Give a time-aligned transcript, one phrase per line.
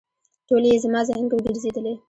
[0.47, 1.93] ټولې یې زما ذهن کې وګرځېدلې.